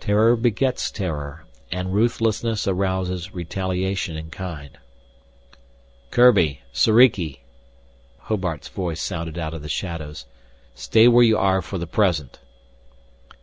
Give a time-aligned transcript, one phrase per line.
[0.00, 4.76] Terror begets terror, and ruthlessness arouses retaliation in kind.
[6.10, 6.60] "Kurbi!
[6.74, 7.40] Soriki!"
[8.28, 10.26] Hobart's voice sounded out of the shadows.
[10.74, 12.38] "Stay where you are for the present."